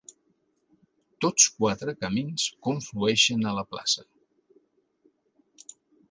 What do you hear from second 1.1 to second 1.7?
Tots